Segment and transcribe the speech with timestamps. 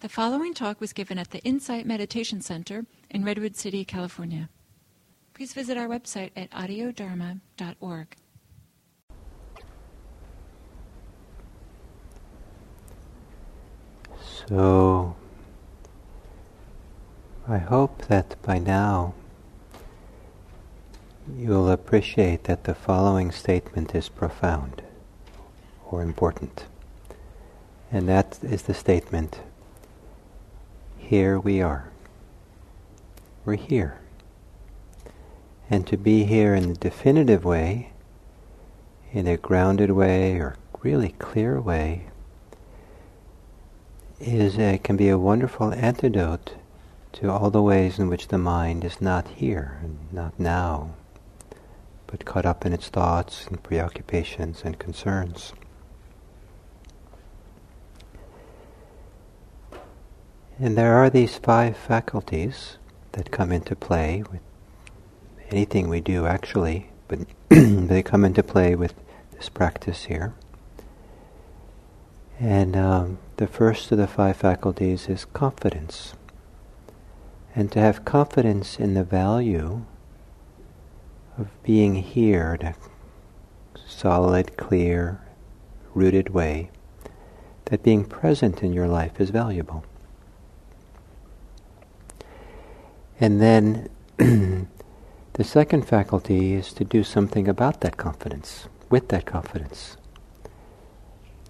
[0.00, 4.48] The following talk was given at the Insight Meditation Center in Redwood City, California.
[5.34, 8.16] Please visit our website at audiodharma.org.
[14.48, 15.16] So,
[17.46, 19.12] I hope that by now
[21.36, 24.80] you'll appreciate that the following statement is profound
[25.84, 26.64] or important.
[27.92, 29.40] And that is the statement
[31.10, 31.90] here we are.
[33.44, 33.98] We're here.
[35.68, 37.90] And to be here in a definitive way,
[39.12, 40.54] in a grounded way or
[40.84, 42.06] really clear way,
[44.20, 46.54] is a, can be a wonderful antidote
[47.14, 50.94] to all the ways in which the mind is not here and not now,
[52.06, 55.54] but caught up in its thoughts and preoccupations and concerns.
[60.62, 62.76] And there are these five faculties
[63.12, 64.42] that come into play with
[65.50, 68.92] anything we do actually, but they come into play with
[69.32, 70.34] this practice here.
[72.38, 76.12] And um, the first of the five faculties is confidence.
[77.56, 79.86] And to have confidence in the value
[81.38, 82.74] of being here in a
[83.86, 85.22] solid, clear,
[85.94, 86.70] rooted way,
[87.64, 89.86] that being present in your life is valuable.
[93.20, 99.98] And then the second faculty is to do something about that confidence, with that confidence,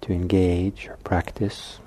[0.01, 1.79] to engage or practice.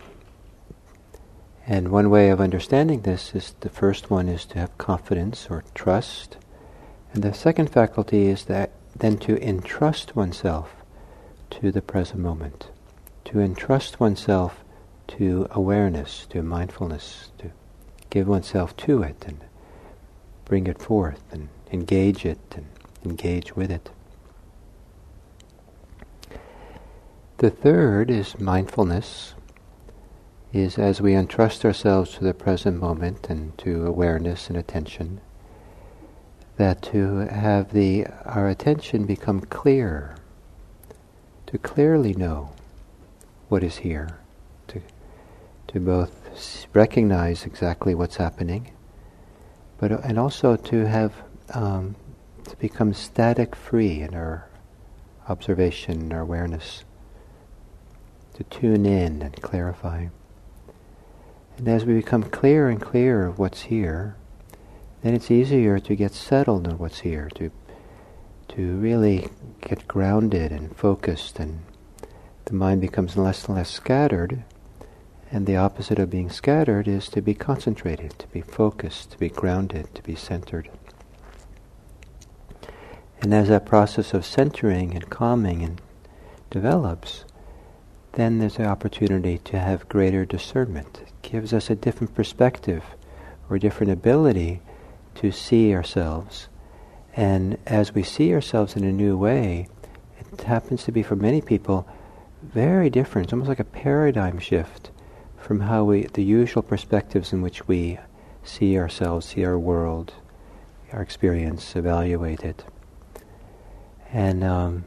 [1.66, 5.64] And one way of understanding this is the first one is to have confidence or
[5.74, 6.38] trust.
[7.12, 10.76] And the second faculty is that then to entrust oneself
[11.50, 12.68] to the present moment,
[13.26, 14.64] to entrust oneself
[15.06, 17.50] to awareness, to mindfulness, to
[18.08, 19.44] give oneself to it and
[20.44, 22.66] bring it forth and engage it and
[23.04, 23.90] engage with it.
[27.38, 29.34] The third is mindfulness,
[30.52, 35.20] is as we entrust ourselves to the present moment and to awareness and attention,
[36.56, 40.16] that to have the our attention become clear,
[41.46, 42.52] to clearly know
[43.48, 44.20] what is here,
[44.68, 44.80] to
[45.66, 48.73] to both recognize exactly what's happening
[49.84, 51.12] but uh, and also to have
[51.52, 51.94] um,
[52.48, 54.48] to become static free in our
[55.28, 56.84] observation and our awareness,
[58.32, 60.06] to tune in and clarify.
[61.58, 64.16] And as we become clearer and clearer of what's here,
[65.02, 67.50] then it's easier to get settled in what's here, to
[68.48, 69.28] to really
[69.60, 71.60] get grounded and focused, and
[72.46, 74.44] the mind becomes less and less scattered,
[75.34, 79.28] and the opposite of being scattered is to be concentrated, to be focused, to be
[79.28, 80.70] grounded, to be centered.
[83.20, 85.80] And as that process of centering and calming and
[86.50, 87.24] develops,
[88.12, 91.00] then there's the opportunity to have greater discernment.
[91.02, 92.84] It gives us a different perspective
[93.50, 94.62] or a different ability
[95.16, 96.46] to see ourselves.
[97.16, 99.66] And as we see ourselves in a new way,
[100.20, 101.88] it happens to be for many people
[102.40, 103.26] very different.
[103.26, 104.92] It's almost like a paradigm shift
[105.44, 107.98] from how we, the usual perspectives in which we
[108.42, 110.14] see ourselves, see our world,
[110.90, 112.64] our experience, evaluate it.
[114.10, 114.84] And, um,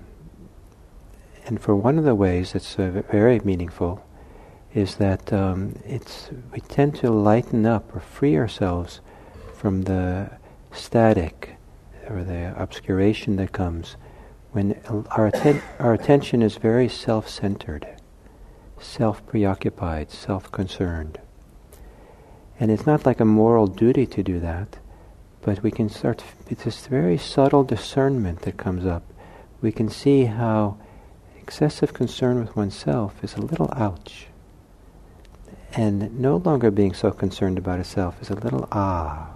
[1.46, 4.04] and for one of the ways that's uh, very meaningful
[4.74, 9.00] is that um, it's, we tend to lighten up or free ourselves
[9.54, 10.32] from the
[10.72, 11.56] static
[12.10, 13.96] or the obscuration that comes
[14.54, 14.82] when
[15.12, 17.97] our, atten- our attention is very self-centered
[18.80, 21.20] self preoccupied, self concerned.
[22.60, 24.80] And it's not like a moral duty to do that,
[25.42, 29.04] but we can start, it's this very subtle discernment that comes up.
[29.62, 30.78] We can see how
[31.42, 34.28] excessive concern with oneself is a little ouch.
[35.74, 39.34] And no longer being so concerned about itself is a little ah.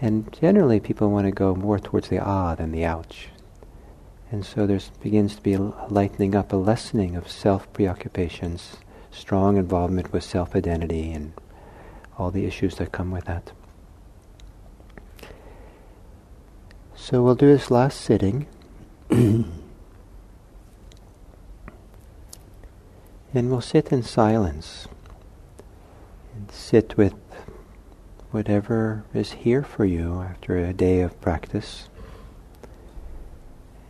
[0.00, 3.28] And generally, people want to go more towards the ah than the ouch.
[4.32, 8.78] And so there begins to be a lightening up, a lessening of self preoccupations,
[9.10, 11.34] strong involvement with self identity, and
[12.16, 13.52] all the issues that come with that.
[16.94, 18.46] So we'll do this last sitting.
[19.10, 19.44] and
[23.34, 24.88] we'll sit in silence
[26.34, 27.14] and sit with
[28.30, 31.90] whatever is here for you after a day of practice.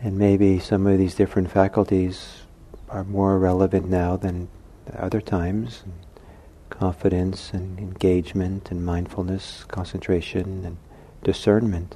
[0.04, 2.43] And maybe some of these different faculties
[2.88, 4.49] are more relevant now than
[4.93, 5.84] other times,
[6.70, 10.76] confidence and engagement and mindfulness, concentration and
[11.22, 11.94] discernment.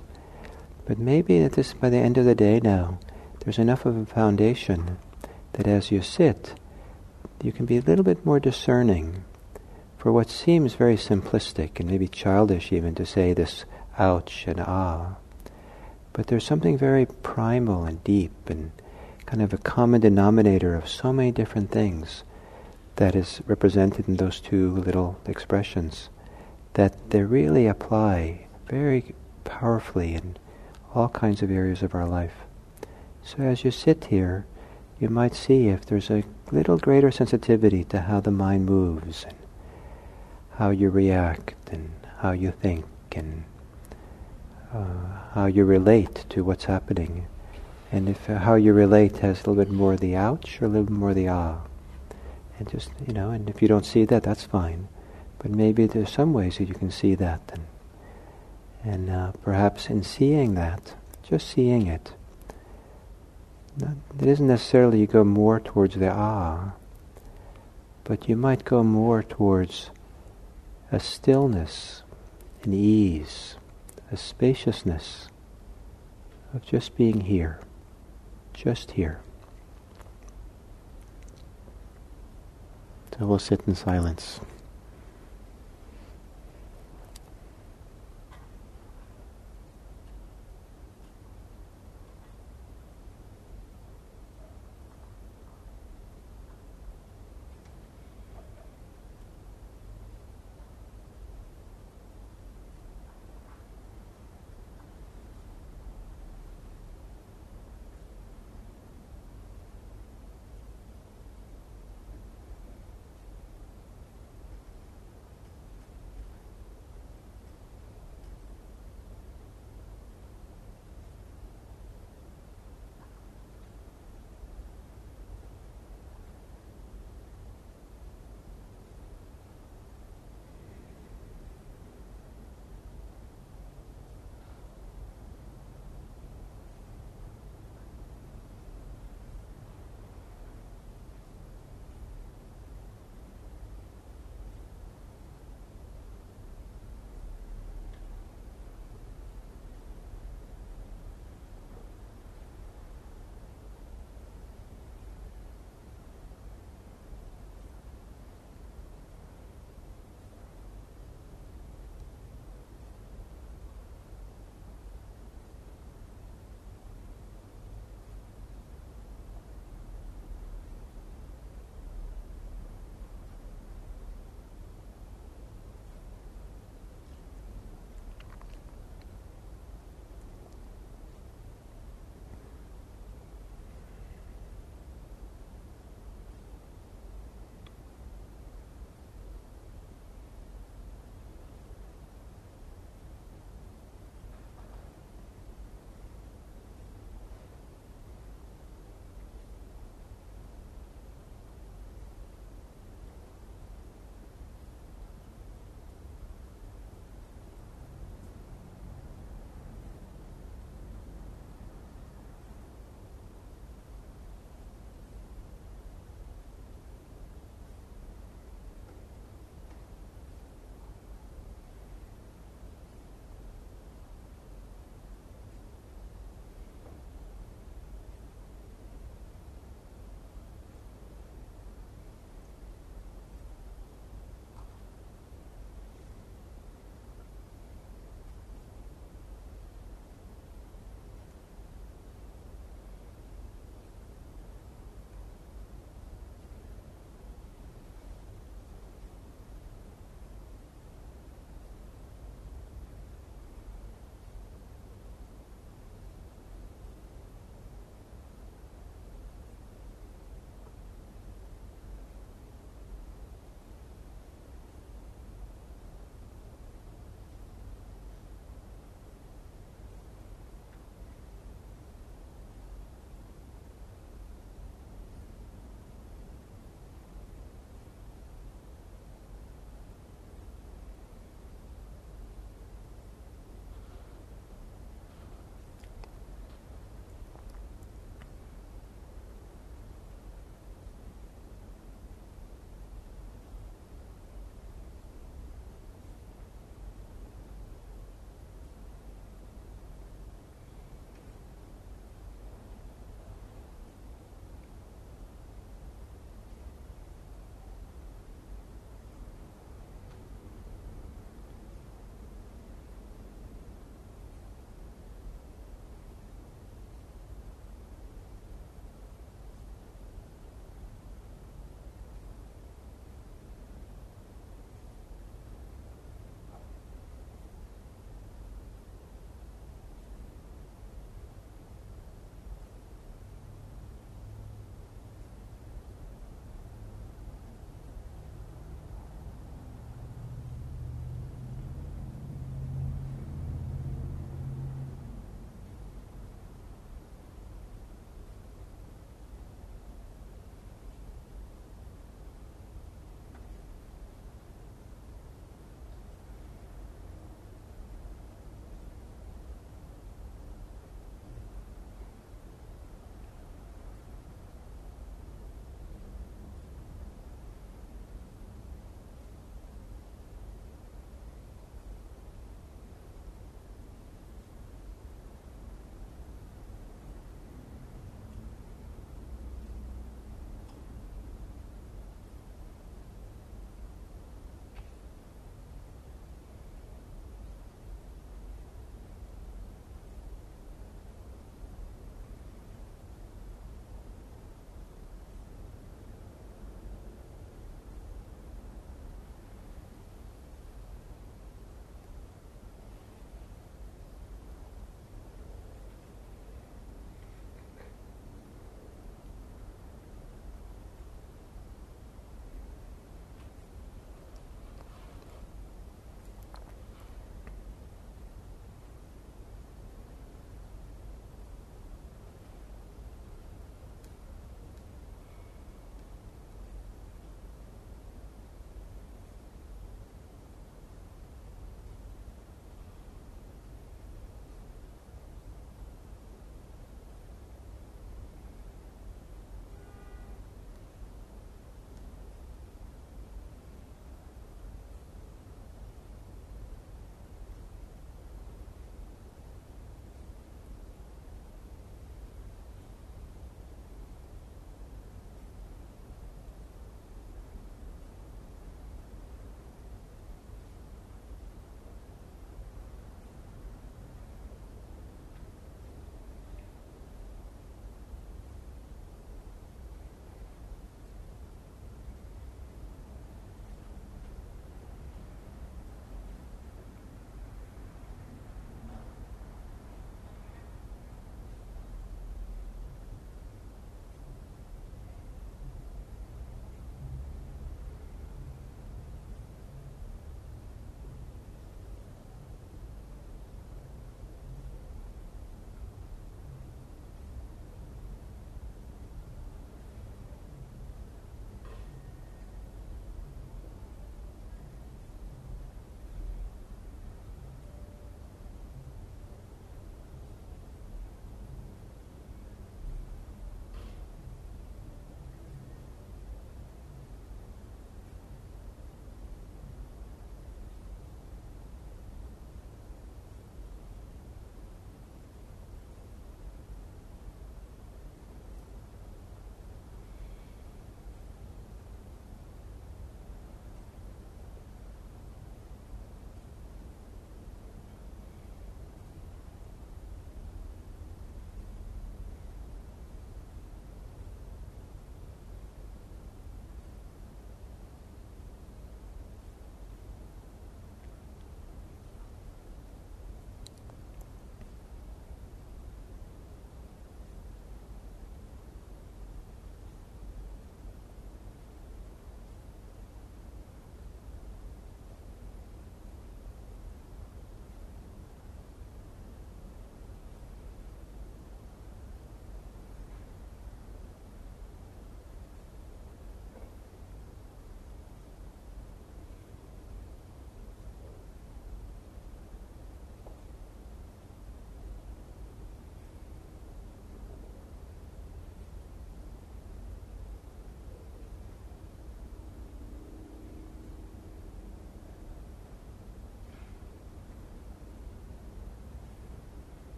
[0.84, 3.00] But maybe at this, by the end of the day now,
[3.40, 4.98] there's enough of a foundation
[5.54, 6.54] that as you sit,
[7.42, 9.24] you can be a little bit more discerning
[9.98, 13.64] for what seems very simplistic and maybe childish even to say this
[13.98, 15.16] ouch and ah.
[16.16, 18.72] But there's something very primal and deep and
[19.26, 22.24] kind of a common denominator of so many different things
[22.94, 26.08] that is represented in those two little expressions
[26.72, 29.14] that they really apply very
[29.44, 30.38] powerfully in
[30.94, 32.46] all kinds of areas of our life.
[33.22, 34.46] So as you sit here,
[34.98, 39.36] you might see if there's a little greater sensitivity to how the mind moves and
[40.52, 41.90] how you react and
[42.20, 43.44] how you think and
[44.72, 44.84] uh,
[45.32, 47.26] how you relate to what's happening.
[47.92, 50.68] And if uh, how you relate has a little bit more the ouch or a
[50.68, 51.60] little bit more the ah.
[52.58, 54.88] And just, you know, and if you don't see that, that's fine.
[55.38, 57.40] But maybe there's some ways that you can see that.
[57.52, 57.66] And,
[58.82, 62.12] and uh, perhaps in seeing that, just seeing it,
[63.82, 66.72] it isn't necessarily you go more towards the ah,
[68.04, 69.90] but you might go more towards
[70.90, 72.02] a stillness,
[72.62, 73.56] an ease,
[74.10, 75.28] a spaciousness
[76.54, 77.58] of just being here,
[78.52, 79.20] just here.
[83.18, 84.40] So we'll sit in silence.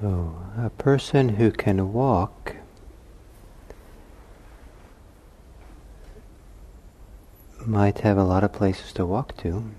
[0.00, 2.56] So, a person who can walk
[7.66, 9.70] might have a lot of places to walk to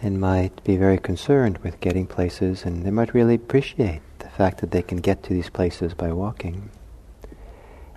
[0.00, 4.60] and might be very concerned with getting places and they might really appreciate the fact
[4.60, 6.70] that they can get to these places by walking.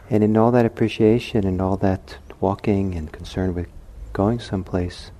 [0.09, 3.67] And in all that appreciation and all that walking and concern with
[4.13, 5.11] going someplace,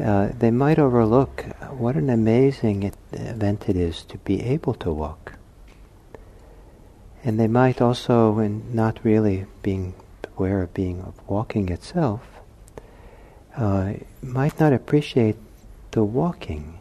[0.00, 5.38] uh, they might overlook what an amazing event it is to be able to walk.
[7.22, 9.94] And they might also, in not really being
[10.36, 12.20] aware of being of walking itself,
[13.56, 15.36] uh, might not appreciate
[15.92, 16.78] the walking.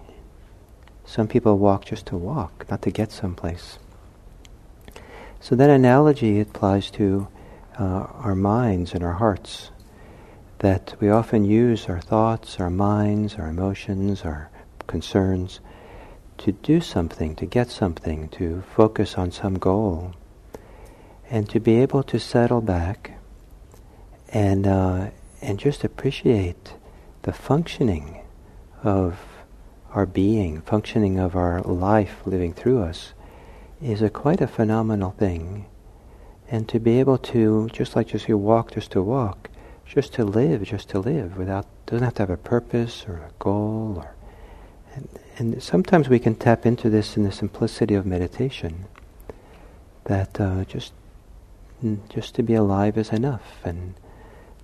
[1.05, 3.77] Some people walk just to walk, not to get someplace.
[5.39, 7.27] So that analogy applies to
[7.79, 9.71] uh, our minds and our hearts
[10.59, 14.49] that we often use our thoughts, our minds, our emotions, our
[14.87, 15.59] concerns
[16.39, 20.13] to do something, to get something, to focus on some goal,
[21.29, 23.17] and to be able to settle back
[24.29, 25.09] and uh,
[25.41, 26.73] and just appreciate
[27.23, 28.21] the functioning
[28.83, 29.19] of
[29.91, 33.13] our being, functioning of our life living through us,
[33.81, 35.65] is a quite a phenomenal thing.
[36.49, 39.49] And to be able to, just like just you walk, just to walk,
[39.85, 43.31] just to live, just to live, without doesn't have to have a purpose or a
[43.39, 44.12] goal, or
[45.37, 48.85] and, sometimes we can tap into this in the simplicity of meditation.
[50.05, 50.93] That uh, just
[52.09, 53.95] just to be alive is enough, and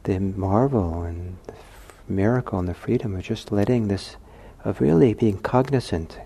[0.04, 1.54] the marvel and the
[2.08, 4.16] miracle and the freedom of just letting this,
[4.64, 6.20] of really being cognizant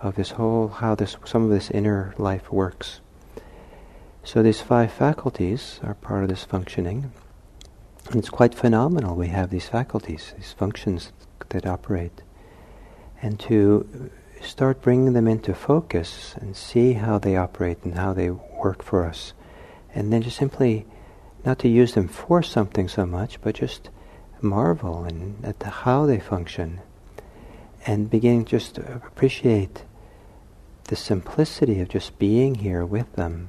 [0.00, 3.00] of this whole how this some of this inner life works.
[4.24, 7.12] So these five faculties are part of this functioning.
[8.08, 11.12] And it's quite phenomenal we have these faculties, these functions
[11.48, 12.22] that operate.
[13.22, 14.10] And to
[14.42, 19.04] start bringing them into focus and see how they operate and how they work for
[19.04, 19.32] us.
[19.94, 20.86] And then just simply
[21.44, 23.88] not to use them for something so much, but just
[24.42, 26.80] marvel and at the, how they function
[27.86, 29.84] and begin just to appreciate
[30.84, 33.48] the simplicity of just being here with them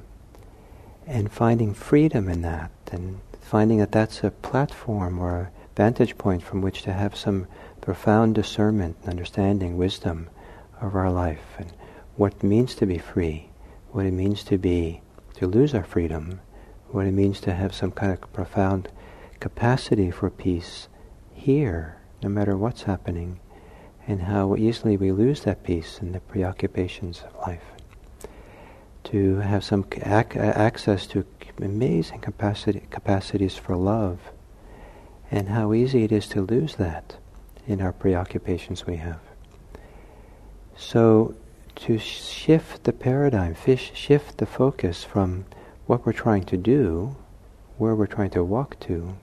[1.06, 6.42] and finding freedom in that and finding that that's a platform or a vantage point
[6.42, 7.46] from which to have some
[7.88, 10.28] profound discernment, and understanding, wisdom
[10.78, 11.72] of our life and
[12.16, 13.48] what it means to be free,
[13.92, 15.00] what it means to be,
[15.32, 16.38] to lose our freedom,
[16.88, 18.90] what it means to have some kind of profound
[19.40, 20.88] capacity for peace
[21.32, 23.40] here, no matter what's happening,
[24.06, 27.72] and how easily we lose that peace in the preoccupations of life.
[29.04, 31.24] To have some ac- uh, access to
[31.56, 34.20] amazing capacity, capacities for love,
[35.30, 37.16] and how easy it is to lose that
[37.68, 39.20] in our preoccupations we have.
[40.76, 41.34] So,
[41.76, 45.44] to shift the paradigm, fish, shift the focus from
[45.86, 47.14] what we're trying to do,
[47.76, 49.14] where we're trying to walk to,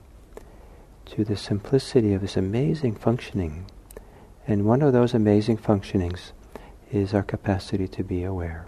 [1.06, 3.66] to the simplicity of this amazing functioning.
[4.46, 6.32] And one of those amazing functionings
[6.90, 8.66] is our capacity to be aware.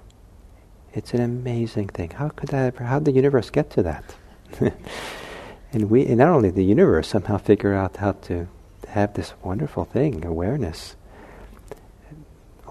[0.93, 2.11] It's an amazing thing.
[2.11, 4.17] How could that ever, how did the universe get to that?
[5.73, 8.49] and we, and not only the universe, somehow figure out how to
[8.89, 10.97] have this wonderful thing, awareness.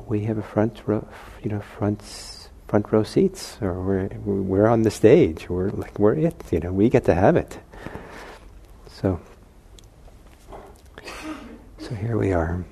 [0.07, 1.07] We have a front row,
[1.43, 2.01] you know, front
[2.67, 5.49] front row seats, or we're we're on the stage.
[5.49, 6.35] We're like we're it.
[6.51, 7.59] You know, we get to have it.
[8.89, 9.19] So,
[11.79, 12.65] so here we are.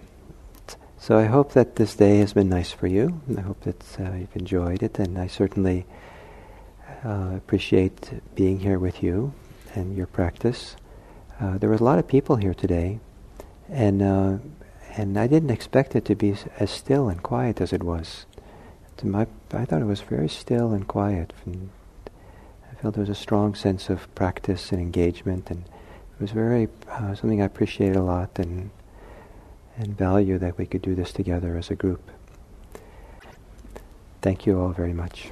[0.97, 3.21] So I hope that this day has been nice for you.
[3.38, 5.86] I hope that uh, you've enjoyed it, and I certainly
[7.05, 9.34] uh, appreciate being here with you
[9.75, 10.75] and your practice.
[11.39, 12.99] Uh, there was a lot of people here today,
[13.69, 14.38] and uh,
[14.97, 18.25] and I didn't expect it to be as still and quiet as it was.
[19.04, 21.34] My, I thought it was very still and quiet.
[21.45, 21.69] And
[22.71, 26.69] I felt there was a strong sense of practice and engagement, and it was very
[26.89, 28.69] uh, something I appreciated a lot and
[29.78, 32.10] and value that we could do this together as a group.
[34.21, 35.32] Thank you all very much.